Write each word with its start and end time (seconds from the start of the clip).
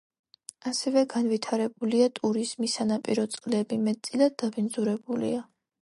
ასევე 0.69 1.03
განვითარებულია 1.11 2.07
ტურიზმი, 2.21 2.71
სანაპირო 2.77 3.29
წყლები 3.37 3.81
მეტწილად 3.87 4.39
დაბინძურებულია. 4.45 5.45